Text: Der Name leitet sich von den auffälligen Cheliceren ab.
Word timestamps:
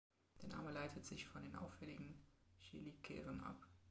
Der 0.41 0.49
Name 0.49 0.71
leitet 0.71 1.05
sich 1.05 1.27
von 1.27 1.43
den 1.43 1.55
auffälligen 1.55 2.19
Cheliceren 2.59 3.39
ab. 3.43 3.67